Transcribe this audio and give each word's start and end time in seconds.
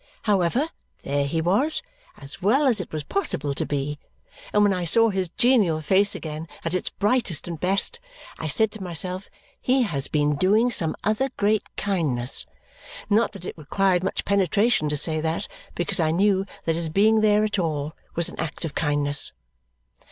However, 0.23 0.67
there 1.03 1.27
he 1.27 1.41
was, 1.41 1.83
as 2.17 2.41
well 2.41 2.65
as 2.65 2.81
it 2.81 2.91
was 2.91 3.03
possible 3.03 3.53
to 3.53 3.67
be; 3.67 3.99
and 4.51 4.63
when 4.63 4.73
I 4.73 4.83
saw 4.83 5.11
his 5.11 5.29
genial 5.37 5.79
face 5.79 6.15
again 6.15 6.47
at 6.65 6.73
its 6.73 6.89
brightest 6.89 7.47
and 7.47 7.59
best, 7.59 7.99
I 8.39 8.47
said 8.47 8.71
to 8.71 8.81
myself, 8.81 9.29
he 9.61 9.83
has 9.83 10.07
been 10.07 10.37
doing 10.37 10.71
some 10.71 10.95
other 11.03 11.29
great 11.37 11.61
kindness. 11.77 12.47
Not 13.11 13.33
that 13.33 13.45
it 13.45 13.55
required 13.55 14.03
much 14.03 14.25
penetration 14.25 14.89
to 14.89 14.97
say 14.97 15.21
that, 15.21 15.47
because 15.75 15.99
I 15.99 16.09
knew 16.09 16.47
that 16.65 16.73
his 16.75 16.89
being 16.89 17.21
there 17.21 17.43
at 17.43 17.59
all 17.59 17.95
was 18.15 18.27
an 18.27 18.39
act 18.39 18.65
of 18.65 18.73
kindness. 18.73 19.33